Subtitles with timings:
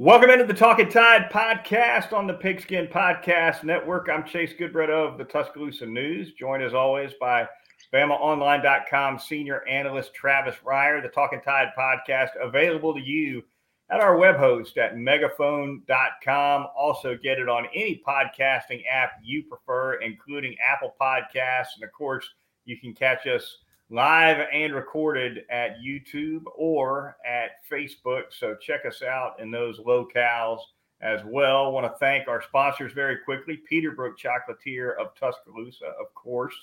[0.00, 4.08] Welcome into the Talking Tide podcast on the Pigskin Podcast Network.
[4.10, 7.46] I'm Chase Goodbread of the Tuscaloosa News, joined as always by
[7.92, 11.02] BamaOnline.com senior analyst Travis Reier.
[11.02, 13.42] The Talking Tide podcast available to you
[13.90, 16.66] at our web host at megaphone.com.
[16.74, 21.74] Also, get it on any podcasting app you prefer, including Apple Podcasts.
[21.74, 22.26] And of course,
[22.64, 23.58] you can catch us
[23.90, 28.24] live and recorded at YouTube or at Facebook.
[28.30, 30.60] So check us out in those locales
[31.00, 31.72] as well.
[31.72, 36.54] Want to thank our sponsors very quickly Peterbrook Chocolatier of Tuscaloosa, of course.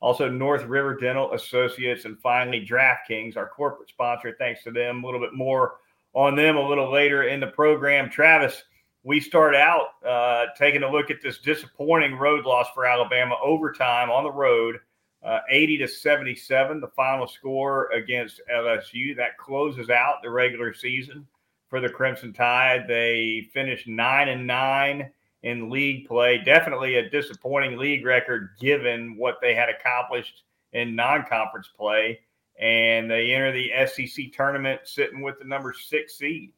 [0.00, 4.34] Also, North River Dental Associates, and finally, DraftKings, our corporate sponsor.
[4.38, 5.02] Thanks to them.
[5.02, 5.76] A little bit more
[6.12, 8.10] on them a little later in the program.
[8.10, 8.64] Travis,
[9.02, 14.10] we start out uh, taking a look at this disappointing road loss for Alabama overtime
[14.10, 14.76] on the road
[15.24, 19.16] uh, 80 to 77, the final score against LSU.
[19.16, 21.26] That closes out the regular season
[21.68, 22.84] for the Crimson Tide.
[22.86, 25.10] They finished nine and nine
[25.42, 26.38] in league play.
[26.38, 32.20] Definitely a disappointing league record given what they had accomplished in non-conference play.
[32.60, 36.52] And they enter the SEC tournament sitting with the number six seed.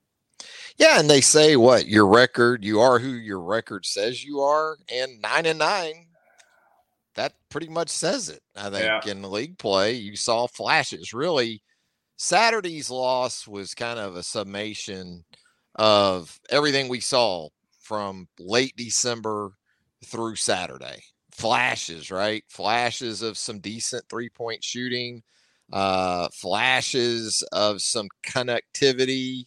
[0.77, 4.77] Yeah, and they say what your record, you are who your record says you are,
[4.93, 6.06] and nine and nine
[7.17, 8.41] that pretty much says it.
[8.57, 9.11] I think yeah.
[9.11, 11.13] in the league play, you saw flashes.
[11.13, 11.63] Really,
[12.17, 15.25] Saturday's loss was kind of a summation
[15.75, 17.49] of everything we saw
[17.81, 19.53] from late December
[20.05, 21.03] through Saturday.
[21.33, 22.45] Flashes, right?
[22.49, 25.23] Flashes of some decent three point shooting,
[25.73, 29.47] uh, flashes of some connectivity,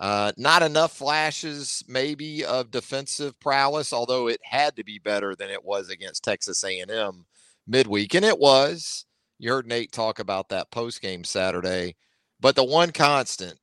[0.00, 5.50] uh, not enough flashes, maybe, of defensive prowess, although it had to be better than
[5.50, 7.26] it was against Texas A&M
[7.66, 9.04] midweek, and it was.
[9.38, 11.96] You heard Nate talk about that post game Saturday,
[12.40, 13.58] but the one constant,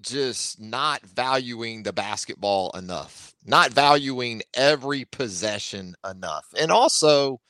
[0.00, 7.40] just not valuing the basketball enough, not valuing every possession enough, and also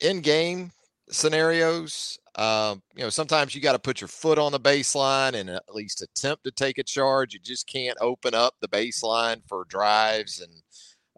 [0.00, 0.72] in game
[1.10, 5.50] scenarios, um, you know, sometimes you got to put your foot on the baseline and
[5.50, 7.34] at least attempt to take a charge.
[7.34, 10.52] You just can't open up the baseline for drives and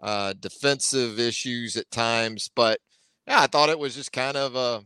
[0.02, 2.50] uh, defensive issues at times.
[2.54, 2.80] But
[3.26, 4.84] yeah, I thought it was just kind of a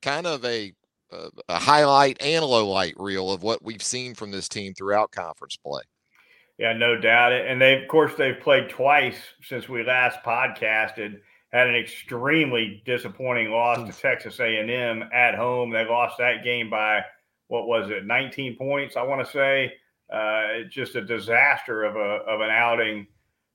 [0.00, 0.72] kind of a
[1.10, 5.12] a, a highlight and low light reel of what we've seen from this team throughout
[5.12, 5.82] conference play.
[6.58, 7.32] Yeah, no doubt.
[7.32, 11.20] And they, of course, they've played twice since we last podcasted
[11.54, 15.70] had an extremely disappointing loss to Texas A&M at home.
[15.70, 17.02] They lost that game by
[17.46, 18.96] what was it, 19 points?
[18.96, 19.72] I want to say
[20.12, 23.06] uh, just a disaster of a of an outing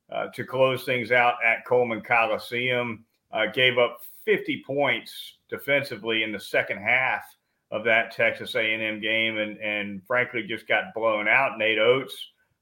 [0.09, 3.03] uh, to close things out at Coleman Coliseum.
[3.31, 7.23] Uh, gave up 50 points defensively in the second half
[7.69, 11.57] of that Texas A&M game, and and frankly just got blown out.
[11.57, 12.15] Nate Oats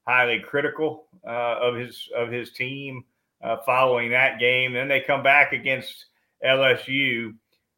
[0.04, 3.04] highly critical uh, of his of his team
[3.42, 4.72] uh, following that game.
[4.72, 6.06] Then they come back against
[6.44, 7.34] LSU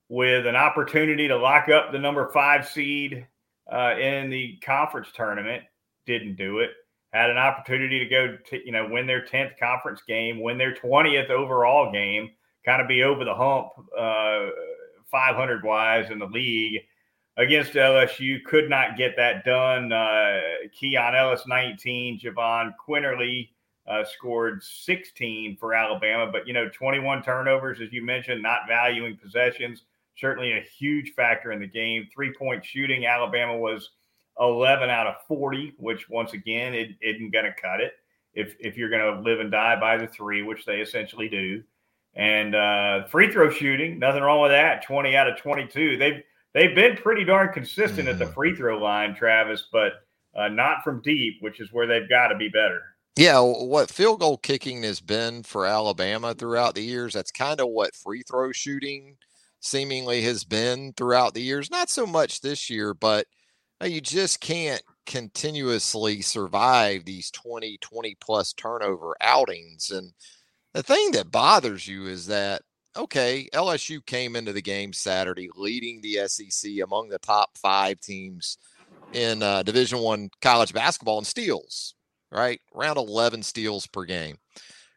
[0.09, 3.27] with an opportunity to lock up the number five seed
[3.73, 5.63] uh, in the conference tournament.
[6.07, 6.71] Didn't do it.
[7.13, 10.75] Had an opportunity to go to, you know, win their 10th conference game, win their
[10.75, 12.31] 20th overall game,
[12.65, 13.69] kind of be over the hump
[13.99, 14.51] uh,
[15.11, 16.83] 500 wise in the league
[17.37, 18.43] against LSU.
[18.45, 19.93] Could not get that done.
[19.93, 20.41] Uh,
[20.73, 23.51] Keon Ellis 19, Jahvon Quinerly
[23.91, 29.17] uh, scored 16 for Alabama, but you know, 21 turnovers, as you mentioned, not valuing
[29.17, 29.83] possessions,
[30.17, 32.09] certainly a huge factor in the game.
[32.15, 33.91] Three point shooting, Alabama was
[34.39, 37.95] 11 out of 40, which once again, it, isn't going to cut it
[38.33, 41.63] if, if you're going to live and die by the three, which they essentially do.
[42.15, 44.85] And uh, free throw shooting, nothing wrong with that.
[44.85, 45.97] 20 out of 22.
[45.97, 46.23] They've
[46.55, 48.09] they've been pretty darn consistent mm-hmm.
[48.09, 48.35] at the mm-hmm.
[48.35, 49.93] free throw line, Travis, but
[50.37, 52.83] uh, not from deep, which is where they've got to be better.
[53.17, 57.69] Yeah, what field goal kicking has been for Alabama throughout the years, that's kind of
[57.69, 59.17] what free throw shooting
[59.61, 61.71] seemingly has been throughout the years.
[61.71, 63.27] Not so much this year, but
[63.83, 69.91] uh, you just can't continuously survive these 20, 20 plus turnover outings.
[69.91, 70.13] And
[70.73, 72.63] the thing that bothers you is that,
[72.97, 78.57] okay, LSU came into the game Saturday leading the SEC among the top five teams
[79.13, 81.95] in uh, Division One college basketball in steals
[82.33, 82.61] right?
[82.75, 84.37] Around 11 steals per game.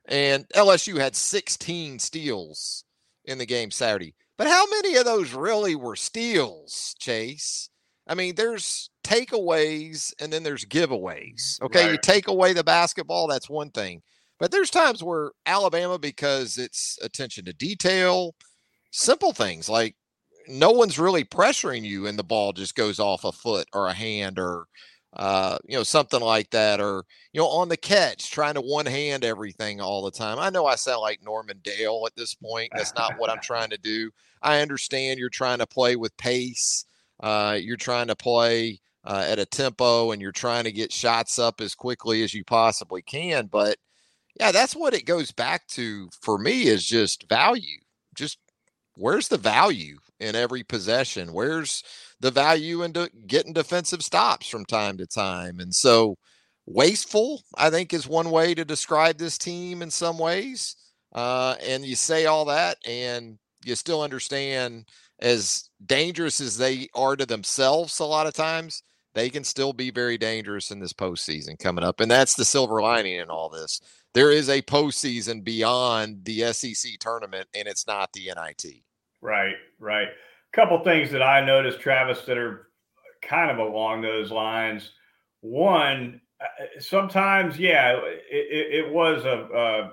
[0.07, 2.83] And LSU had 16 steals
[3.25, 4.15] in the game Saturday.
[4.37, 7.69] But how many of those really were steals, Chase?
[8.07, 11.59] I mean, there's takeaways and then there's giveaways.
[11.59, 11.91] Mm, okay, right.
[11.91, 14.01] you take away the basketball, that's one thing.
[14.39, 18.35] But there's times where Alabama, because it's attention to detail,
[18.91, 19.95] simple things like
[20.47, 23.93] no one's really pressuring you and the ball just goes off a foot or a
[23.93, 24.65] hand or
[25.15, 28.85] uh, you know, something like that, or you know, on the catch, trying to one
[28.85, 30.39] hand everything all the time.
[30.39, 32.71] I know I sound like Norman Dale at this point.
[32.75, 34.11] That's not what I'm trying to do.
[34.41, 36.85] I understand you're trying to play with pace.
[37.19, 41.37] Uh, you're trying to play uh, at a tempo, and you're trying to get shots
[41.37, 43.47] up as quickly as you possibly can.
[43.47, 43.77] But
[44.39, 47.79] yeah, that's what it goes back to for me is just value.
[48.15, 48.39] Just
[48.95, 51.33] where's the value in every possession?
[51.33, 51.83] Where's
[52.23, 55.59] the value in de- getting defensive stops from time to time?
[55.59, 56.15] And so,
[56.65, 60.77] wasteful, I think, is one way to describe this team in some ways.
[61.13, 64.85] Uh, and you say all that, and you still understand
[65.19, 68.83] as dangerous as they are to themselves a lot of times,
[69.15, 71.99] they can still be very dangerous in this postseason coming up.
[71.99, 73.81] And that's the silver lining in all this.
[74.13, 78.83] There is a postseason beyond the SEC tournament, and it's not the NIT.
[79.21, 80.07] Right, right.
[80.53, 82.67] Couple things that I noticed, Travis, that are
[83.21, 84.91] kind of along those lines.
[85.41, 89.91] One, uh, sometimes, yeah, it, it was a, a,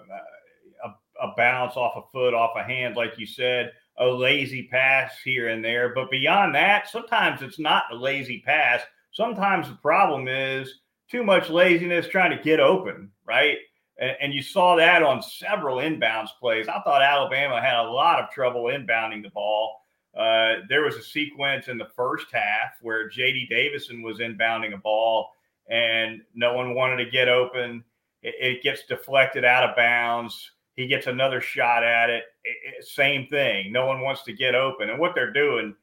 [1.21, 5.49] a bounce off a foot, off a hand, like you said, a lazy pass here
[5.49, 5.95] and there.
[5.95, 8.81] But beyond that, sometimes it's not a lazy pass.
[9.13, 10.81] Sometimes the problem is
[11.11, 13.59] too much laziness trying to get open, right?
[13.99, 16.69] And, and, you saw that on several inbounds plays.
[16.69, 19.77] I thought Alabama had a lot of trouble inbounding the ball.
[20.17, 23.47] Uh, there was a sequence in the first half where J.D.
[23.49, 25.31] Davison was inbounding a ball
[25.69, 27.85] and no one wanted to get open.
[28.23, 30.51] It, it gets deflected out of bounds.
[30.75, 32.25] He gets another shot at it.
[32.45, 32.57] it.
[32.79, 32.85] it.
[32.85, 33.73] Same thing.
[33.73, 34.91] No one wants to get open.
[34.91, 35.75] And what they're doing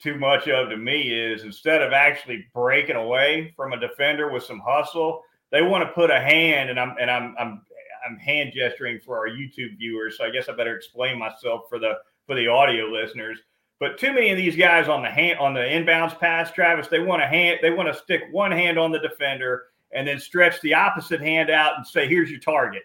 [0.00, 4.44] too much of to me is instead of actually breaking away from a defender with
[4.44, 7.62] some hustle, they want to put a hand, and I'm and I'm I'm
[8.08, 11.78] I'm hand gesturing for our YouTube viewers, so I guess I better explain myself for
[11.78, 11.94] the
[12.30, 13.40] for the audio listeners.
[13.80, 17.00] But too many of these guys on the hand on the inbounds pass, Travis, they
[17.00, 20.60] want to hand they want to stick one hand on the defender and then stretch
[20.60, 22.82] the opposite hand out and say, "Here's your target,"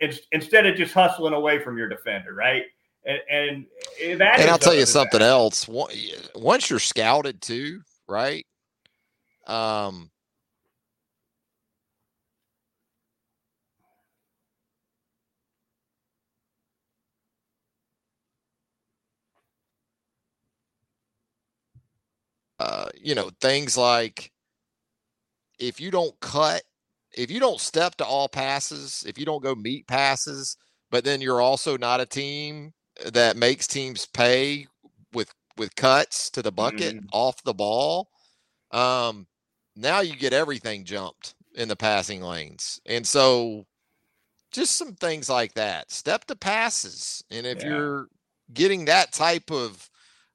[0.00, 2.64] it's, instead of just hustling away from your defender, right?
[3.06, 3.64] And
[4.02, 5.30] and that and I'll tell you something that.
[5.30, 5.66] else.
[5.66, 8.44] Once you're scouted too, right?
[9.46, 10.10] Um,
[22.64, 24.32] Uh, you know, things like
[25.58, 26.62] if you don't cut,
[27.12, 30.56] if you don't step to all passes, if you don't go meet passes,
[30.90, 32.72] but then you're also not a team
[33.12, 34.66] that makes teams pay
[35.12, 37.06] with with cuts to the bucket mm-hmm.
[37.12, 38.08] off the ball.
[38.70, 39.26] Um,
[39.76, 43.66] now you get everything jumped in the passing lanes, and so
[44.52, 45.92] just some things like that.
[45.92, 47.68] Step to passes, and if yeah.
[47.68, 48.08] you're
[48.54, 49.90] getting that type of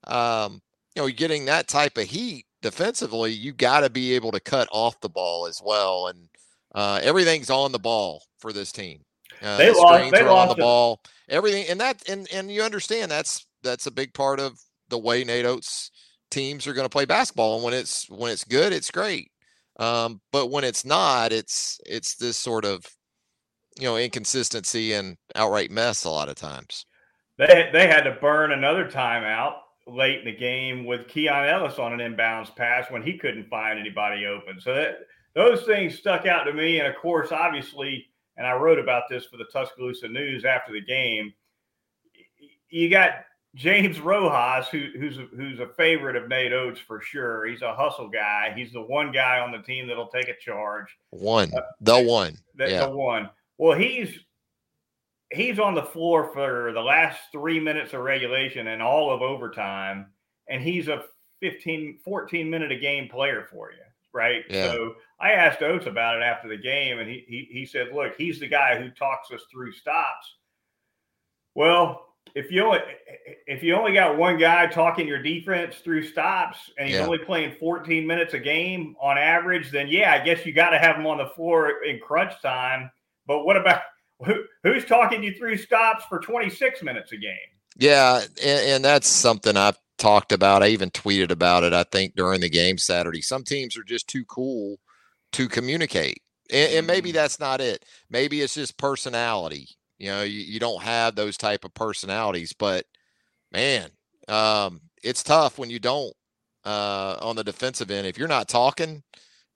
[0.06, 0.62] um,
[1.00, 4.68] you know, getting that type of heat defensively, you got to be able to cut
[4.70, 6.08] off the ball as well.
[6.08, 6.28] And
[6.74, 9.00] uh, everything's on the ball for this team.
[9.42, 10.12] Uh, they the lost.
[10.12, 11.00] They lost on the ball.
[11.30, 14.60] Everything, and that, and and you understand that's that's a big part of
[14.90, 15.90] the way Nate Oats
[16.30, 17.54] teams are going to play basketball.
[17.54, 19.30] And when it's when it's good, it's great.
[19.78, 22.84] Um, but when it's not, it's it's this sort of
[23.78, 26.84] you know inconsistency and outright mess a lot of times.
[27.38, 29.54] They they had to burn another timeout
[29.86, 33.78] late in the game with Keon Ellis on an inbounds pass when he couldn't find
[33.78, 34.60] anybody open.
[34.60, 34.98] So that
[35.34, 36.78] those things stuck out to me.
[36.78, 38.06] And of course, obviously,
[38.36, 41.32] and I wrote about this for the Tuscaloosa News after the game.
[42.68, 47.46] You got James Rojas, who, who's a, who's a favorite of Nate Oats for sure.
[47.46, 48.52] He's a hustle guy.
[48.54, 50.96] He's the one guy on the team that'll take a charge.
[51.10, 52.86] One, uh, the one, the, yeah.
[52.86, 53.28] the one.
[53.58, 54.20] Well, he's
[55.32, 60.06] he's on the floor for the last three minutes of regulation and all of overtime,
[60.48, 61.04] and he's a
[61.40, 63.78] 15, 14 minute a game player for you,
[64.12, 64.42] right?
[64.48, 64.72] Yeah.
[64.72, 68.14] So I asked Oats about it after the game, and he, he he said, "Look,
[68.16, 70.36] he's the guy who talks us through stops."
[71.54, 72.80] Well, if you only
[73.46, 77.04] if you only got one guy talking your defense through stops, and he's yeah.
[77.04, 80.78] only playing 14 minutes a game on average, then yeah, I guess you got to
[80.78, 82.90] have him on the floor in crunch time.
[83.26, 83.82] But what about
[84.24, 87.36] who, who's talking you through stops for 26 minutes a game?
[87.76, 90.62] Yeah, and, and that's something I've talked about.
[90.62, 91.72] I even tweeted about it.
[91.72, 94.78] I think during the game Saturday, some teams are just too cool
[95.32, 97.16] to communicate, and, and maybe mm-hmm.
[97.16, 97.84] that's not it.
[98.10, 99.68] Maybe it's just personality.
[99.98, 102.86] You know, you, you don't have those type of personalities, but
[103.52, 103.90] man,
[104.28, 106.14] um, it's tough when you don't
[106.64, 108.06] uh, on the defensive end.
[108.06, 109.02] If you're not talking,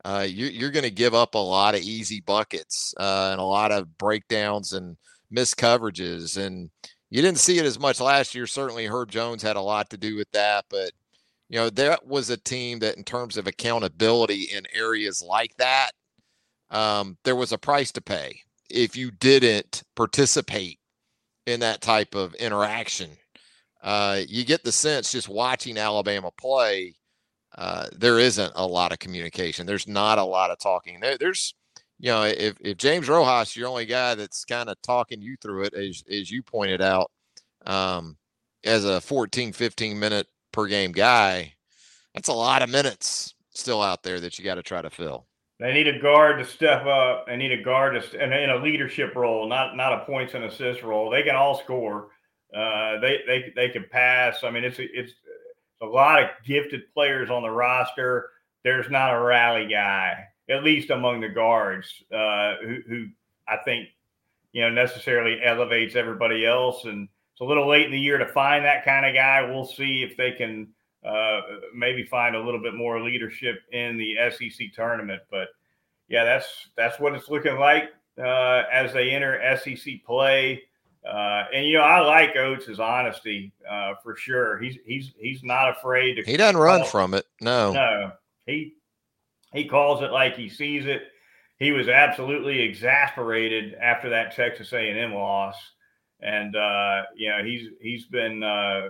[0.05, 3.45] uh, you, are going to give up a lot of easy buckets uh, and a
[3.45, 4.97] lot of breakdowns and
[5.31, 6.37] missed coverages.
[6.37, 6.71] And
[7.11, 8.47] you didn't see it as much last year.
[8.47, 10.67] Certainly, Herb Jones had a lot to do with that.
[10.69, 10.93] But
[11.49, 15.93] you know, that was a team that, in terms of accountability in areas like that,
[16.71, 20.79] um, there was a price to pay if you didn't participate
[21.47, 23.11] in that type of interaction.
[23.83, 26.95] Uh, you get the sense just watching Alabama play,
[27.57, 29.67] uh, there isn't a lot of communication.
[29.67, 31.01] There's not a lot of talking.
[31.01, 31.55] There, there's,
[31.99, 35.65] you know, if, if James Rojas, your only guy that's kind of talking you through
[35.65, 37.11] it, as, as you pointed out,
[37.67, 38.17] um,
[38.65, 41.55] as a 14, 15 minute per game guy,
[42.15, 45.27] that's a lot of minutes still out there that you got to try to fill.
[45.61, 47.27] They need a guard to step up.
[47.27, 50.45] They need a guard to and in a leadership role, not not a points and
[50.45, 51.11] assist role.
[51.11, 52.09] They can all score.
[52.55, 54.43] Uh, they they they can pass.
[54.43, 55.13] I mean, it's it's
[55.85, 58.31] a lot of gifted players on the roster.
[58.63, 63.07] There's not a rally guy, at least among the guards, uh, who, who
[63.47, 63.89] I think
[64.53, 66.85] you know necessarily elevates everybody else.
[66.85, 69.43] And it's a little late in the year to find that kind of guy.
[69.43, 70.69] We'll see if they can
[71.05, 71.41] uh,
[71.75, 75.23] maybe find a little bit more leadership in the SEC tournament.
[75.31, 75.49] But
[76.09, 80.63] yeah, that's that's what it's looking like uh, as they enter SEC play.
[81.09, 84.59] Uh, and you know, I like Oats' honesty uh, for sure.
[84.59, 86.23] He's he's he's not afraid to.
[86.23, 87.27] He doesn't run from it.
[87.41, 88.13] No, no.
[88.47, 88.75] He
[89.53, 91.03] he calls it like he sees it.
[91.59, 95.57] He was absolutely exasperated after that Texas A&M loss,
[96.21, 98.89] and uh, you know he's he's been uh,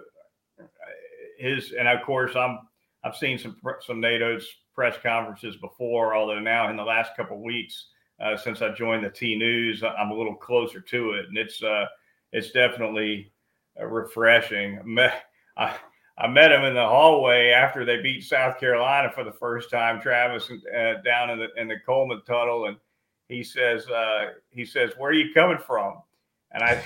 [1.38, 2.60] his and of course I'm
[3.02, 7.36] I've seen some some Nate Oats' press conferences before, although now in the last couple
[7.36, 7.88] of weeks
[8.20, 11.62] uh, since I joined the T News, I'm a little closer to it, and it's
[11.62, 11.86] uh,
[12.34, 13.32] it's definitely
[13.80, 14.98] uh, refreshing.
[15.56, 15.76] I,
[16.18, 20.00] I met him in the hallway after they beat South Carolina for the first time,
[20.00, 22.76] Travis, uh, down in the in the Coleman tunnel, and
[23.28, 26.02] he says uh, he says, "Where are you coming from?"
[26.50, 26.82] And I,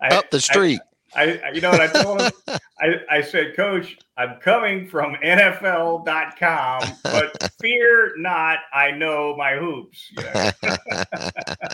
[0.00, 0.80] I up the street.
[1.14, 2.32] I, I, you know what I told him?
[2.80, 10.10] I, I said, Coach, I'm coming from NFL.com, but fear not, I know my hoops.
[10.16, 10.50] You know?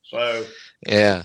[0.02, 0.46] so,
[0.88, 1.24] yeah.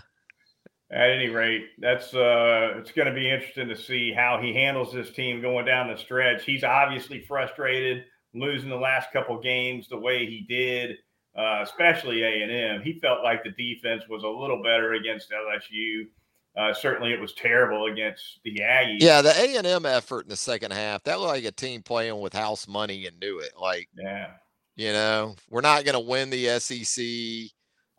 [0.91, 4.91] At any rate, that's uh, it's going to be interesting to see how he handles
[4.91, 6.43] this team going down the stretch.
[6.43, 10.97] He's obviously frustrated losing the last couple games the way he did,
[11.37, 12.81] uh, especially A and M.
[12.83, 16.05] He felt like the defense was a little better against LSU.
[16.57, 19.01] Uh, certainly, it was terrible against the Aggies.
[19.01, 21.83] Yeah, the A and M effort in the second half that looked like a team
[21.83, 23.51] playing with house money and knew it.
[23.59, 24.31] Like, yeah,
[24.75, 27.05] you know, we're not going to win the SEC.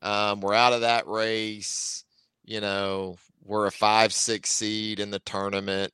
[0.02, 2.04] Um, we're out of that race.
[2.50, 5.92] You know, we're a five, six seed in the tournament,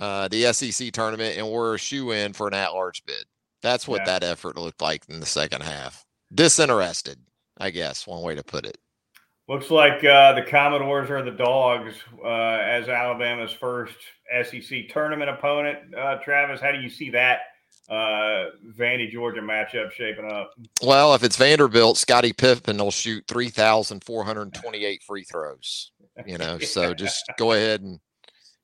[0.00, 3.22] uh, the SEC tournament, and we're a shoe in for an at large bid.
[3.60, 4.18] That's what yeah.
[4.18, 6.06] that effort looked like in the second half.
[6.34, 7.18] Disinterested,
[7.58, 8.78] I guess, one way to put it.
[9.46, 11.92] Looks like uh, the Commodores are the dogs
[12.24, 13.98] uh, as Alabama's first
[14.44, 15.94] SEC tournament opponent.
[15.94, 17.40] Uh, Travis, how do you see that
[17.90, 20.52] uh, Vandy Georgia matchup shaping up?
[20.82, 25.92] Well, if it's Vanderbilt, Scotty Pippen will shoot 3,428 free throws.
[26.24, 26.66] You know, yeah.
[26.68, 27.98] so just go ahead and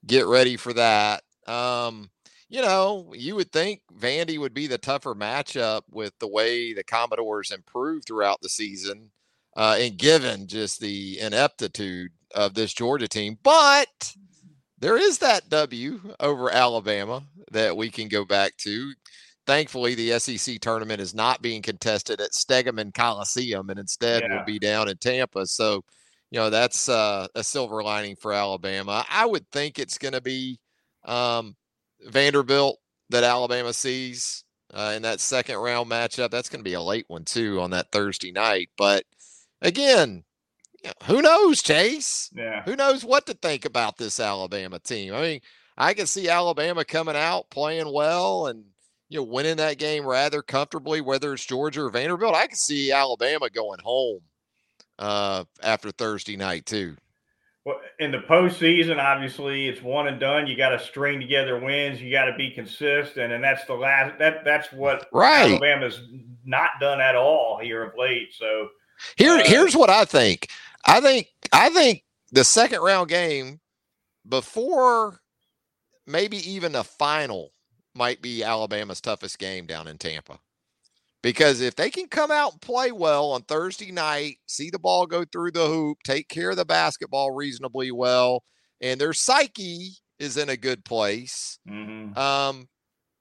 [0.06, 1.22] get ready for that.
[1.48, 2.10] Um,
[2.48, 6.84] you know, you would think Vandy would be the tougher matchup with the way the
[6.84, 9.10] Commodores improved throughout the season
[9.56, 13.38] uh, and given just the ineptitude of this Georgia team.
[13.42, 14.14] But
[14.78, 18.92] there is that W over Alabama that we can go back to.
[19.46, 24.38] Thankfully, the SEC tournament is not being contested at Stegeman Coliseum and instead yeah.
[24.38, 25.46] will be down in Tampa.
[25.46, 25.84] So,
[26.30, 29.04] you know, that's uh, a silver lining for Alabama.
[29.08, 30.58] I would think it's going to be
[31.04, 31.54] um,
[32.00, 32.78] Vanderbilt
[33.10, 34.42] that Alabama sees
[34.74, 36.30] uh, in that second round matchup.
[36.30, 38.70] That's going to be a late one, too, on that Thursday night.
[38.76, 39.04] But
[39.62, 40.24] again,
[41.04, 42.30] who knows, Chase?
[42.34, 42.62] Yeah.
[42.64, 45.14] Who knows what to think about this Alabama team?
[45.14, 45.40] I mean,
[45.76, 48.64] I can see Alabama coming out playing well and
[49.08, 52.34] you know winning that game rather comfortably, whether it's Georgia or Vanderbilt.
[52.34, 54.20] I can see Alabama going home
[54.98, 56.96] uh, after Thursday night too.
[57.64, 60.46] Well, in the postseason, obviously it's one and done.
[60.46, 62.00] You got to string together wins.
[62.00, 64.18] You got to be consistent, and that's the last.
[64.20, 65.50] That that's what right.
[65.50, 66.00] Alabama's
[66.44, 68.32] not done at all here of late.
[68.32, 68.68] So
[69.16, 70.48] here, uh, here's what I think.
[70.84, 73.60] I think I think the second round game
[74.28, 75.20] before
[76.06, 77.52] maybe even the final
[77.94, 80.38] might be Alabama's toughest game down in Tampa.
[81.22, 85.06] Because if they can come out and play well on Thursday night, see the ball
[85.06, 88.44] go through the hoop, take care of the basketball reasonably well,
[88.80, 91.58] and their psyche is in a good place.
[91.68, 92.16] Mm-hmm.
[92.16, 92.68] Um,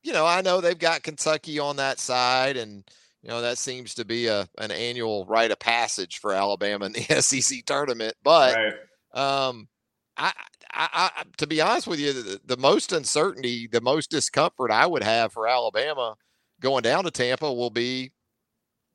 [0.03, 2.83] you know, I know they've got Kentucky on that side, and
[3.25, 6.91] you know that seems to be a an annual rite of passage for Alabama in
[6.91, 8.13] the SEC tournament.
[8.23, 9.47] But right.
[9.47, 9.67] um,
[10.15, 10.31] I,
[10.71, 14.85] I, I, to be honest with you, the, the, most uncertainty, the most discomfort I
[14.85, 16.15] would have for Alabama
[16.61, 18.11] going down to Tampa will be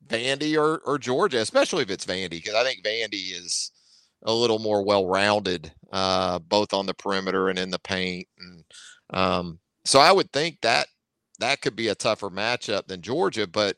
[0.07, 3.71] Vandy or, or Georgia, especially if it's Vandy, because I think Vandy is
[4.23, 8.27] a little more well rounded, uh, both on the perimeter and in the paint.
[8.39, 8.63] And
[9.09, 10.87] um, so I would think that
[11.39, 13.45] that could be a tougher matchup than Georgia.
[13.45, 13.75] But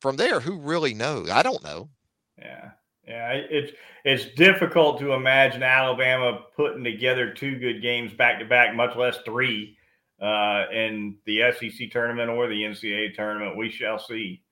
[0.00, 1.30] from there, who really knows?
[1.30, 1.88] I don't know.
[2.38, 2.70] Yeah.
[3.08, 3.72] Yeah, it's
[4.04, 9.16] it's difficult to imagine Alabama putting together two good games back to back, much less
[9.24, 9.78] three,
[10.20, 13.56] uh, in the SEC tournament or the NCAA tournament.
[13.56, 14.42] We shall see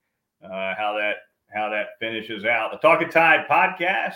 [0.43, 1.17] uh, how that
[1.53, 2.71] how that finishes out.
[2.71, 4.15] The Talking Tide podcast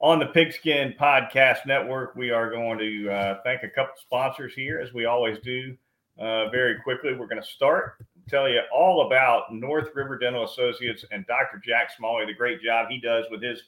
[0.00, 2.14] on the Pigskin Podcast Network.
[2.14, 5.76] We are going to uh, thank a couple sponsors here, as we always do.
[6.18, 7.94] Uh, very quickly, we're going to start
[8.28, 11.60] tell you all about North River Dental Associates and Dr.
[11.64, 13.62] Jack Smalley, the great job he does with his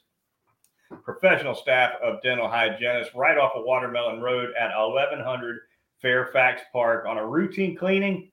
[1.02, 5.60] professional staff of dental hygienists right off of Watermelon Road at 1100
[6.02, 8.30] Fairfax Park on a routine cleaning.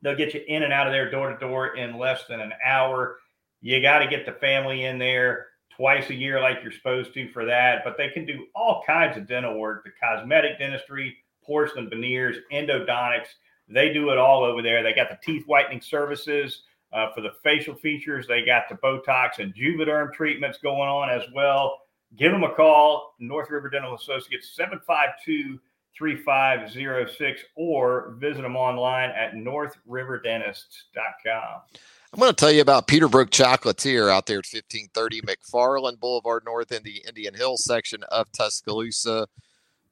[0.00, 2.52] They'll get you in and out of there door to door in less than an
[2.64, 3.18] hour.
[3.60, 7.30] You got to get the family in there twice a year like you're supposed to
[7.30, 11.88] for that, but they can do all kinds of dental work the cosmetic dentistry, porcelain
[11.88, 13.28] veneers, endodontics
[13.68, 14.82] they do it all over there.
[14.82, 18.26] They got the teeth whitening services uh, for the facial features.
[18.26, 21.78] They got the Botox and Juvederm treatments going on as well.
[22.16, 25.58] Give them a call, North River Dental Associates, 752
[25.96, 31.60] 3506, or visit them online at northriverdentists.com.
[32.14, 36.70] I'm going to tell you about Peterbrook Chocolatier out there at 1530 McFarland Boulevard North
[36.70, 39.26] in the Indian Hill section of Tuscaloosa.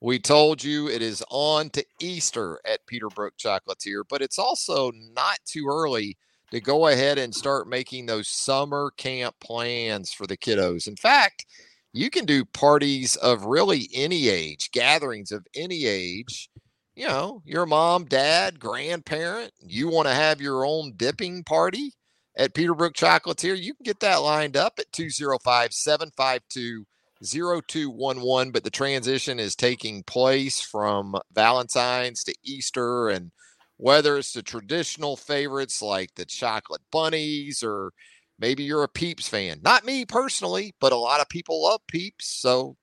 [0.00, 5.38] We told you it is on to Easter at Peterbrook Chocolatier, but it's also not
[5.44, 6.16] too early
[6.50, 10.88] to go ahead and start making those summer camp plans for the kiddos.
[10.88, 11.44] In fact,
[11.92, 16.48] you can do parties of really any age, gatherings of any age.
[16.94, 21.92] You know, your mom, dad, grandparent, you want to have your own dipping party
[22.36, 26.86] at Peterbrook Chocolatier, you can get that lined up at 205 752
[27.22, 33.08] 0211, but the transition is taking place from Valentine's to Easter.
[33.08, 33.30] And
[33.76, 37.92] whether it's the traditional favorites like the chocolate bunnies or
[38.38, 42.26] maybe you're a Peeps fan, not me personally, but a lot of people love Peeps.
[42.26, 42.76] So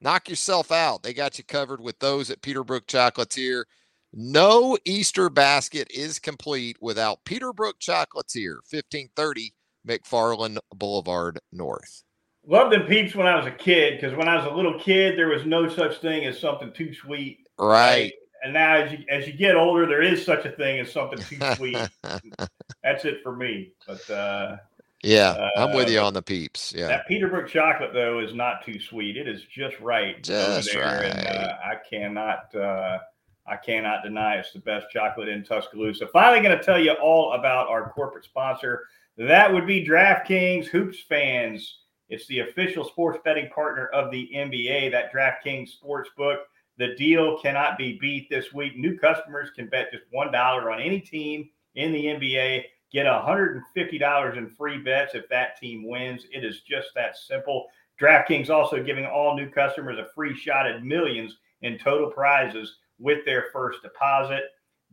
[0.00, 1.02] knock yourself out.
[1.02, 3.64] They got you covered with those at Peterbrook Chocolatier.
[4.12, 9.54] No Easter basket is complete without Peterbrook Chocolatier, 1530
[9.86, 12.04] McFarland Boulevard North.
[12.50, 15.18] Loved them peeps when I was a kid because when I was a little kid,
[15.18, 17.46] there was no such thing as something too sweet.
[17.58, 18.14] Right.
[18.42, 21.18] And now, as you as you get older, there is such a thing as something
[21.18, 21.76] too sweet.
[22.82, 23.72] That's it for me.
[23.86, 24.56] But uh,
[25.02, 26.72] yeah, uh, I'm with you on the peeps.
[26.74, 29.18] Yeah, that Peterbrook chocolate though is not too sweet.
[29.18, 30.22] It is just right.
[30.22, 31.04] Just right.
[31.04, 32.54] And, uh, I cannot.
[32.54, 32.98] Uh,
[33.46, 36.06] I cannot deny it's the best chocolate in Tuscaloosa.
[36.12, 38.84] Finally, going to tell you all about our corporate sponsor.
[39.18, 41.78] That would be DraftKings Hoops fans.
[42.08, 46.38] It's the official sports betting partner of the NBA, that DraftKings Sportsbook.
[46.78, 48.76] The deal cannot be beat this week.
[48.76, 54.50] New customers can bet just $1 on any team in the NBA, get $150 in
[54.50, 56.24] free bets if that team wins.
[56.32, 57.66] It is just that simple.
[58.00, 63.24] DraftKings also giving all new customers a free shot at millions in total prizes with
[63.24, 64.44] their first deposit.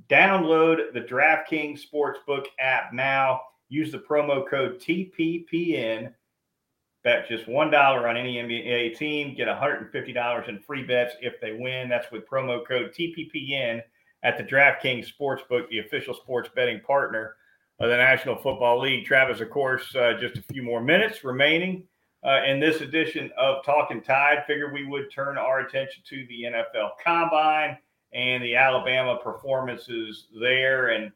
[0.10, 3.42] Download the DraftKings Sportsbook app now.
[3.70, 6.14] Use the promo code TPPN
[7.06, 11.88] Bet just $1 on any NBA team, get $150 in free bets if they win.
[11.88, 13.84] That's with promo code TPPN
[14.24, 17.36] at the DraftKings Sportsbook, the official sports betting partner
[17.80, 19.06] of the National Football League.
[19.06, 21.84] Travis, of course, uh, just a few more minutes remaining
[22.26, 24.44] uh, in this edition of Talking Tide.
[24.48, 27.78] Figured we would turn our attention to the NFL Combine
[28.14, 30.88] and the Alabama performances there.
[30.88, 31.12] And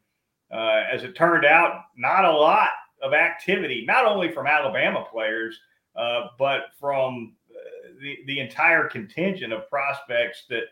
[0.52, 2.68] uh, as it turned out, not a lot
[3.02, 5.58] of activity, not only from Alabama players–
[6.00, 10.64] uh, but from uh, the, the entire contingent of prospects that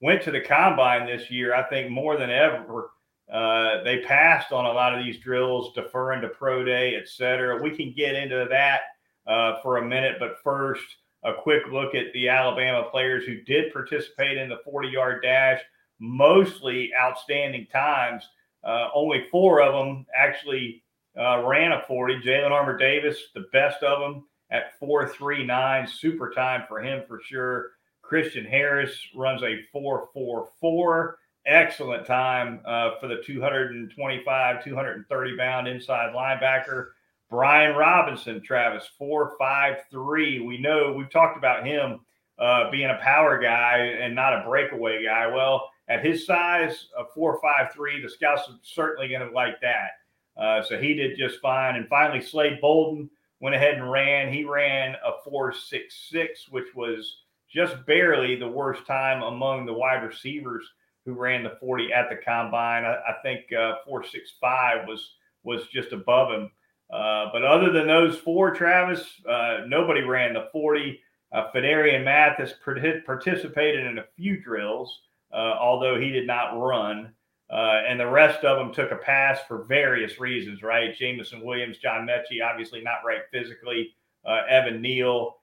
[0.00, 2.90] went to the combine this year, I think more than ever,
[3.32, 7.62] uh, they passed on a lot of these drills, deferring to pro day, et cetera.
[7.62, 8.80] We can get into that
[9.26, 10.84] uh, for a minute, but first,
[11.24, 15.60] a quick look at the Alabama players who did participate in the 40 yard dash,
[16.00, 18.28] mostly outstanding times.
[18.64, 20.82] Uh, only four of them actually
[21.16, 22.20] uh, ran a 40.
[22.22, 25.88] Jalyn Armour-Davis, the best of them, at 439.
[25.88, 27.70] Super time for him for sure.
[28.02, 31.18] Christian Harris runs a 444.
[31.46, 36.90] Excellent time uh, for the 225, 230 bound inside linebacker.
[37.30, 40.40] Brian Robinson, Travis, 453.
[40.40, 42.00] We know we've talked about him
[42.38, 45.26] uh, being a power guy and not a breakaway guy.
[45.26, 49.60] Well, at his size, a four five three, the scouts are certainly going to like
[49.62, 49.90] that.
[50.36, 51.76] Uh, so he did just fine.
[51.76, 53.10] And finally, Slade Bolden
[53.42, 54.32] went ahead and ran.
[54.32, 57.18] He ran a four six six, which was
[57.50, 60.64] just barely the worst time among the wide receivers
[61.04, 62.84] who ran the 40 at the combine.
[62.84, 66.50] I, I think uh, 465 was was just above him.
[66.90, 71.00] Uh, but other than those four, Travis, uh, nobody ran the 40.
[71.32, 75.00] Uh, Phidarian Mathis participated in a few drills,
[75.32, 77.12] uh, although he did not run.
[77.52, 80.96] Uh, and the rest of them took a pass for various reasons, right?
[80.96, 83.94] Jameson Williams, John Metchie, obviously not right physically.
[84.26, 85.36] Uh, Evan Neal,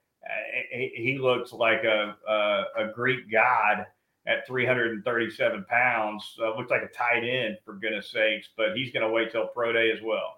[0.72, 3.86] he, he, looks like a, a, a, Greek god
[4.26, 6.36] at 337 pounds.
[6.41, 9.45] Uh, looks like a tight end, for goodness sakes, but he's going to wait till
[9.48, 10.38] pro day as well.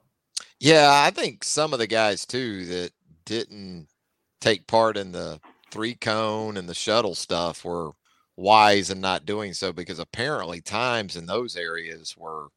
[0.60, 2.92] Yeah, I think some of the guys, too, that
[3.26, 3.88] didn't
[4.42, 5.40] take part in the
[5.72, 7.92] three cone and the shuttle stuff were
[8.42, 12.48] wise in not doing so because apparently times in those areas were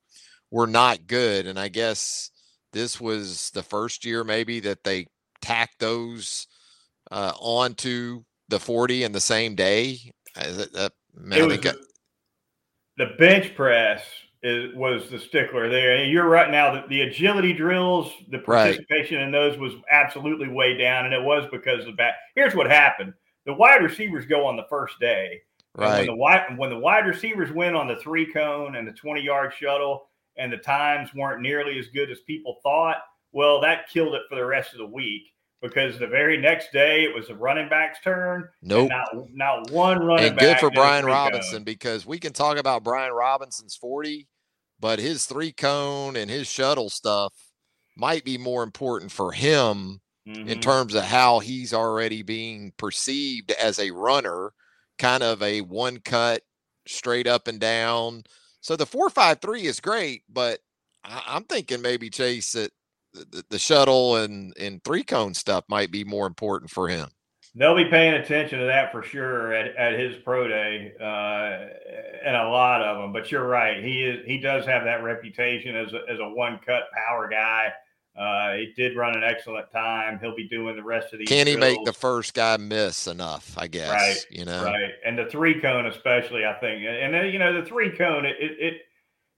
[0.50, 2.30] were not good and i guess
[2.72, 5.06] this was the first year maybe that they
[5.40, 6.46] tacked those
[7.10, 9.98] uh, onto the 40 in the same day?
[10.36, 11.76] Uh, man, it was,
[12.96, 14.02] the bench press
[14.42, 19.16] is, was the stickler there and you're right now the, the agility drills the participation
[19.16, 19.24] right.
[19.24, 22.14] in those was absolutely way down and it was because of that.
[22.34, 23.14] Here's what happened.
[23.46, 25.42] The wide receivers go on the first day
[25.76, 25.98] Right.
[25.98, 29.20] when the wide when the wide receivers went on the three cone and the 20
[29.22, 32.98] yard shuttle and the times weren't nearly as good as people thought,
[33.32, 35.22] well, that killed it for the rest of the week
[35.60, 38.48] because the very next day it was the running back's turn.
[38.62, 38.90] Nope.
[38.90, 41.64] Not, not one running and good for Brian Robinson cone.
[41.64, 44.28] because we can talk about Brian Robinson's 40,
[44.78, 47.32] but his three cone and his shuttle stuff
[47.96, 50.48] might be more important for him mm-hmm.
[50.48, 54.52] in terms of how he's already being perceived as a runner
[54.98, 56.42] kind of a one cut
[56.86, 58.24] straight up and down.
[58.60, 60.60] So the four five three is great, but
[61.04, 62.70] I, am thinking maybe Chase that
[63.12, 67.08] the, the shuttle and and three cone stuff might be more important for him.
[67.56, 72.36] They'll be paying attention to that for sure at, at his pro day, uh, and
[72.36, 73.12] a lot of them.
[73.12, 76.58] But you're right; he is he does have that reputation as a, as a one
[76.66, 77.72] cut power guy.
[78.16, 80.20] Uh, he did run an excellent time.
[80.20, 81.28] He'll be doing the rest of these.
[81.28, 83.54] Can he make the first guy miss enough?
[83.58, 83.90] I guess.
[83.90, 84.26] Right.
[84.30, 84.64] You know.
[84.64, 84.92] Right.
[85.04, 88.36] And the three cone, especially, I think, and then you know the three cone, it,
[88.38, 88.82] it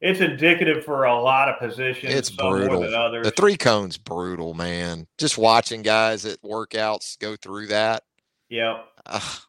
[0.01, 2.12] it's indicative for a lot of positions.
[2.12, 2.83] It's brutal.
[2.83, 3.25] Others.
[3.25, 5.07] The three cone's brutal, man.
[5.17, 8.03] Just watching guys at workouts go through that.
[8.51, 8.85] Yep.
[9.07, 9.41] Ugh.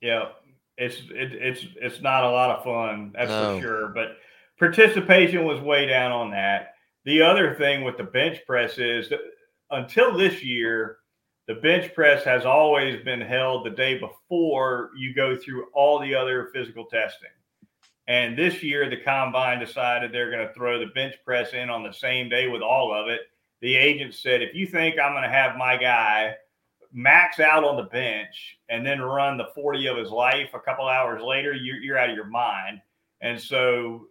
[0.00, 0.36] Yep.
[0.78, 3.56] It's it, it's it's not a lot of fun, that's no.
[3.56, 3.88] for sure.
[3.88, 4.16] But
[4.58, 6.71] participation was way down on that.
[7.04, 9.20] The other thing with the bench press is that
[9.70, 10.98] until this year,
[11.48, 16.14] the bench press has always been held the day before you go through all the
[16.14, 17.30] other physical testing.
[18.06, 21.82] And this year, the combine decided they're going to throw the bench press in on
[21.82, 23.22] the same day with all of it.
[23.60, 26.34] The agent said, if you think I'm going to have my guy
[26.92, 30.86] max out on the bench and then run the 40 of his life a couple
[30.88, 32.80] hours later, you're, you're out of your mind.
[33.20, 34.08] And so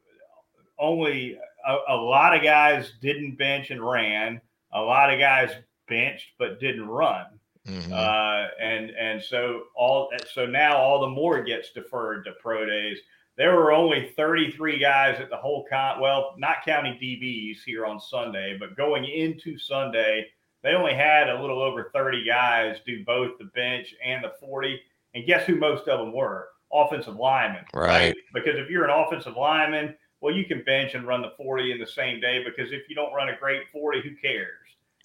[0.79, 4.41] only a, a, lot of guys didn't bench and ran.
[4.73, 5.51] A lot of guys
[5.87, 7.25] benched but didn't run.
[7.67, 7.93] Mm-hmm.
[7.93, 12.97] Uh, and and so all so now all the more gets deferred to pro days.
[13.37, 16.01] There were only 33 guys at the whole con.
[16.01, 20.27] Well, not counting DBs here on Sunday, but going into Sunday,
[20.63, 24.79] they only had a little over 30 guys do both the bench and the 40.
[25.13, 26.49] And guess who most of them were?
[26.73, 27.87] Offensive linemen, right?
[27.87, 28.15] right?
[28.33, 31.79] Because if you're an offensive lineman, well, you can bench and run the 40 in
[31.79, 34.57] the same day because if you don't run a great 40, who cares?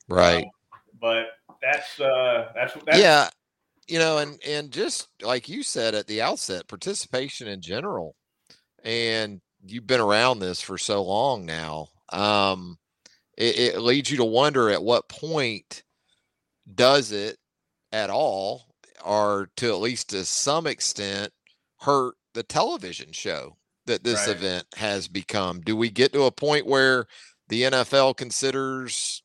[0.08, 0.44] Right.
[0.44, 0.50] Um,
[1.00, 1.26] but
[1.62, 3.28] that's uh that's, that's yeah
[3.88, 8.14] you know and and just like you said at the outset participation in general
[8.84, 12.78] and you've been around this for so long now um
[13.36, 15.82] it, it leads you to wonder at what point
[16.74, 17.38] does it
[17.92, 18.66] at all
[19.04, 21.32] or to at least to some extent
[21.80, 24.36] hurt the television show that this right.
[24.36, 25.60] event has become.
[25.60, 27.06] Do we get to a point where
[27.48, 29.22] the NFL considers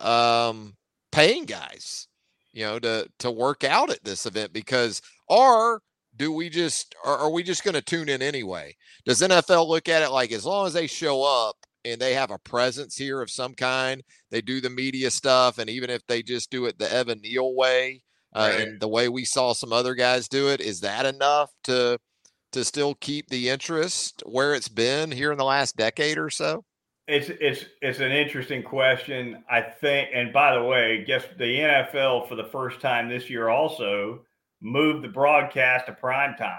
[0.00, 0.74] um,
[1.12, 2.08] paying guys,
[2.52, 5.82] you know, to to work out at this event because or
[6.16, 8.76] do we just are, are we just going to tune in anyway?
[9.04, 12.30] Does NFL look at it like as long as they show up and they have
[12.30, 16.22] a presence here of some kind, they do the media stuff, and even if they
[16.22, 18.02] just do it the Evan Neal way
[18.34, 18.60] uh, right.
[18.60, 21.98] and the way we saw some other guys do it, is that enough to
[22.56, 26.64] to still keep the interest where it's been here in the last decade or so?
[27.08, 29.44] It's it's it's an interesting question.
[29.48, 33.48] I think, and by the way, guess the NFL for the first time this year
[33.48, 34.22] also
[34.60, 36.58] move the broadcast to prime time.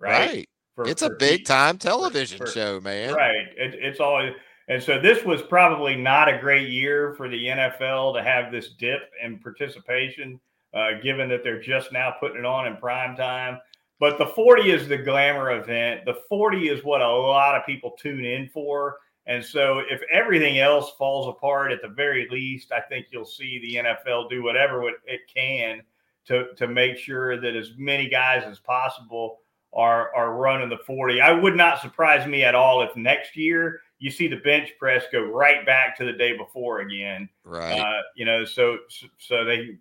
[0.00, 0.28] Right.
[0.28, 0.48] right.
[0.74, 3.12] For, it's for a big time television for, show, man.
[3.12, 3.46] Right.
[3.56, 4.32] It, it's always
[4.68, 8.70] and so this was probably not a great year for the NFL to have this
[8.78, 10.40] dip in participation,
[10.72, 13.60] uh, given that they're just now putting it on in prime time.
[14.00, 16.04] But the 40 is the glamour event.
[16.04, 18.96] The 40 is what a lot of people tune in for.
[19.26, 23.58] And so, if everything else falls apart, at the very least, I think you'll see
[23.60, 25.80] the NFL do whatever it can
[26.26, 29.38] to to make sure that as many guys as possible
[29.72, 31.20] are are running the 40.
[31.20, 35.04] I would not surprise me at all if next year you see the bench press
[35.10, 37.28] go right back to the day before again.
[37.44, 37.78] Right.
[37.78, 38.78] Uh, you know, so
[39.18, 39.78] so they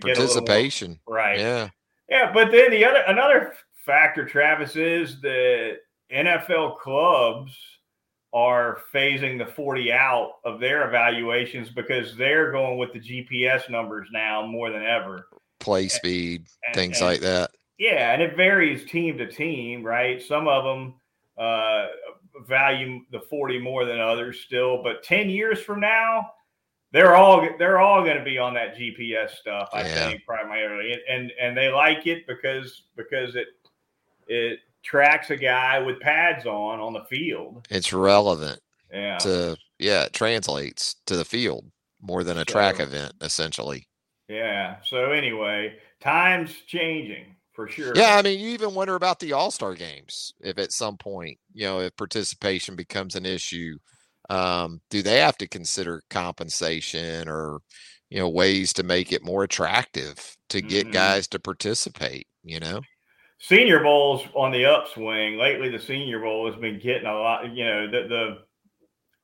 [0.00, 1.00] participation.
[1.06, 1.38] More, right.
[1.38, 1.68] Yeah.
[2.10, 3.54] Yeah, but then the other another
[3.86, 5.78] factor, Travis, is that
[6.12, 7.56] NFL clubs
[8.32, 14.08] are phasing the 40 out of their evaluations because they're going with the GPS numbers
[14.12, 15.26] now more than ever.
[15.58, 17.50] Play speed, and, things and, like that.
[17.78, 20.22] Yeah, and it varies team to team, right?
[20.22, 20.94] Some of them
[21.38, 21.86] uh,
[22.46, 26.30] value the 40 more than others still, but 10 years from now,
[26.92, 29.70] they're all they're all going to be on that GPS stuff.
[29.72, 30.08] I yeah.
[30.08, 33.48] think primarily, and, and and they like it because because it
[34.26, 37.66] it tracks a guy with pads on on the field.
[37.70, 38.60] It's relevant.
[38.92, 39.18] Yeah.
[39.18, 41.64] To yeah, it translates to the field
[42.00, 43.86] more than a so, track event, essentially.
[44.28, 44.76] Yeah.
[44.84, 47.92] So anyway, times changing for sure.
[47.94, 50.32] Yeah, I mean, you even wonder about the All Star games.
[50.40, 53.78] If at some point, you know, if participation becomes an issue,
[54.30, 57.58] um, do they have to consider compensation or,
[58.08, 60.92] you know, ways to make it more attractive to get mm-hmm.
[60.92, 62.26] guys to participate?
[62.42, 62.80] You know,
[63.38, 65.68] Senior Bowl's on the upswing lately.
[65.68, 67.52] The Senior Bowl has been getting a lot.
[67.52, 68.38] You know, the the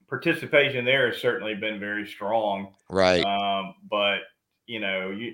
[0.09, 2.75] participation there has certainly been very strong.
[2.91, 3.25] Right.
[3.25, 4.19] Um, but
[4.67, 5.33] you know, you,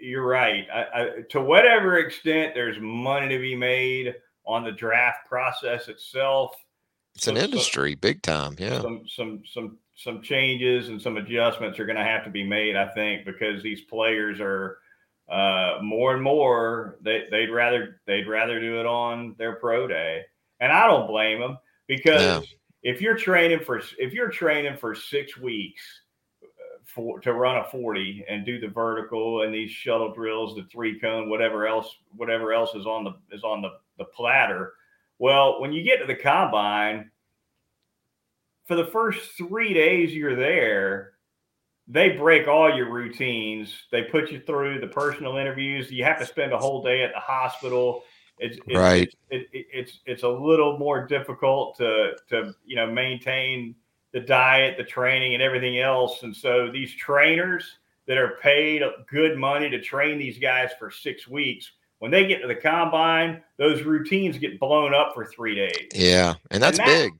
[0.00, 0.64] you are right.
[0.72, 4.14] I, I, to whatever extent there's money to be made
[4.46, 6.52] on the draft process itself.
[7.14, 8.56] It's an industry, big time.
[8.58, 8.80] Yeah.
[8.80, 12.76] Some some some some changes and some adjustments are going to have to be made,
[12.76, 14.78] I think, because these players are
[15.28, 20.22] uh, more and more they they'd rather they'd rather do it on their pro day,
[20.60, 22.42] and I don't blame them because no.
[22.82, 25.82] if you're training for if you're training for six weeks
[26.84, 30.98] for to run a 40 and do the vertical and these shuttle drills, the three
[30.98, 34.74] cone, whatever else, whatever else is on the is on the, the platter.
[35.20, 37.10] Well, when you get to the combine,
[38.66, 41.12] for the first three days you're there,
[41.86, 43.70] they break all your routines.
[43.92, 45.92] They put you through the personal interviews.
[45.92, 48.02] You have to spend a whole day at the hospital.
[48.38, 49.14] It's, it's right.
[49.28, 53.74] It, it, it's it's a little more difficult to to you know maintain
[54.14, 56.22] the diet, the training, and everything else.
[56.22, 61.28] And so these trainers that are paid good money to train these guys for six
[61.28, 61.70] weeks,
[62.00, 65.88] when they get to the combine, those routines get blown up for three days.
[65.94, 67.12] Yeah, and that's and that, big.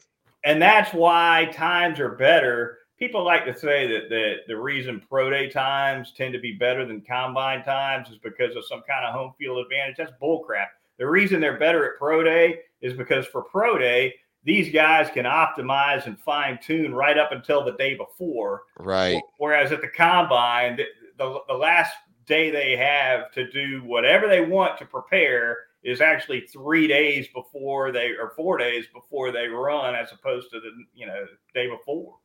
[0.45, 2.79] And that's why times are better.
[2.99, 6.85] People like to say that the, the reason pro day times tend to be better
[6.87, 9.97] than combine times is because of some kind of home field advantage.
[9.99, 10.67] That's bullcrap.
[10.99, 14.15] The reason they're better at pro day is because for pro day,
[14.45, 18.63] these guys can optimize and fine tune right up until the day before.
[18.79, 19.21] Right.
[19.37, 20.85] Whereas at the combine, the,
[21.19, 21.93] the, the, last
[22.31, 27.93] day they have to do whatever they want to prepare is actually three days before
[27.93, 32.17] they or four days before they run, as opposed to the you know day before.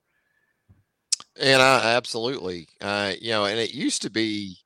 [1.38, 4.58] And I absolutely, uh, you know, and it used to be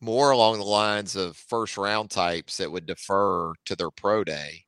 [0.00, 4.64] more along the lines of first round types that would defer to their pro day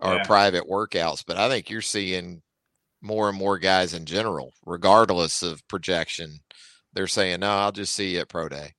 [0.00, 0.24] or yeah.
[0.24, 2.40] private workouts, but I think you're seeing
[3.00, 6.40] more and more guys in general, regardless of projection.
[6.92, 8.74] They're saying, "No, I'll just see you at pro day."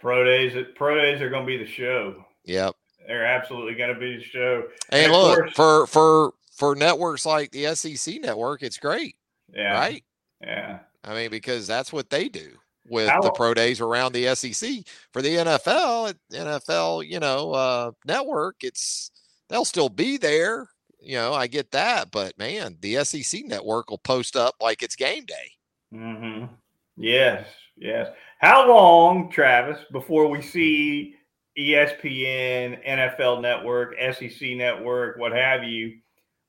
[0.00, 2.24] Pro days, pro days are going to be the show.
[2.44, 2.74] Yep,
[3.06, 4.64] they're absolutely going to be the show.
[4.90, 9.16] And, and look course, for for for networks like the SEC network, it's great.
[9.52, 10.04] Yeah, right.
[10.40, 12.52] Yeah, I mean because that's what they do
[12.88, 14.84] with How, the pro days around the SEC.
[15.12, 19.10] For the NFL, NFL, you know, uh, network, it's
[19.48, 20.68] they'll still be there.
[21.00, 24.96] You know, I get that, but man, the SEC network will post up like it's
[24.96, 25.52] game day.
[25.94, 26.52] Mm-hmm.
[26.96, 28.08] Yes, yes.
[28.40, 31.14] How long, Travis, before we see
[31.58, 35.98] ESPN, NFL Network, SEC Network, what have you,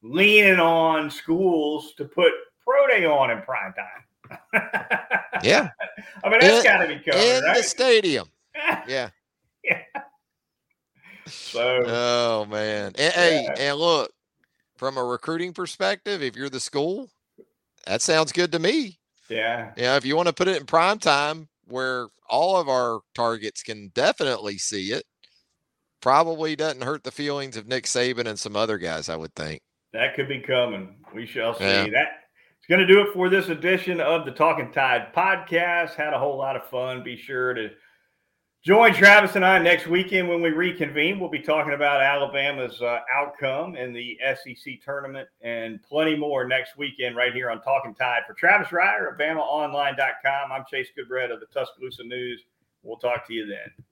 [0.02, 2.32] leaning on schools to put
[2.64, 4.40] pro day on in prime time?
[5.44, 5.72] yeah,
[6.24, 7.58] I mean that's got to be covered in right?
[7.58, 8.30] the stadium.
[8.88, 9.10] yeah.
[9.62, 9.82] yeah.
[11.26, 13.12] So, oh man, and, yeah.
[13.12, 14.14] hey, and look,
[14.78, 17.10] from a recruiting perspective, if you're the school,
[17.86, 18.98] that sounds good to me.
[19.28, 19.98] Yeah, yeah.
[19.98, 23.92] If you want to put it in prime time, where all of our targets can
[23.94, 25.04] definitely see it,
[26.02, 29.62] probably doesn't hurt the feelings of Nick Saban and some other guys, I would think.
[29.94, 30.96] That could be coming.
[31.14, 31.64] We shall see.
[31.64, 31.84] Yeah.
[31.84, 32.08] That
[32.58, 35.96] it's going to do it for this edition of the Talking Tide podcast.
[35.96, 37.04] Had a whole lot of fun.
[37.04, 37.70] Be sure to
[38.64, 41.20] join Travis and I next weekend when we reconvene.
[41.20, 46.78] We'll be talking about Alabama's uh, outcome in the SEC tournament and plenty more next
[46.78, 48.22] weekend right here on Talking Tide.
[48.28, 52.44] For Travis Ryder of BamaOnline.com, I'm Chase Goodbread of the Tuscaloosa News.
[52.84, 53.86] We'll talk to you then.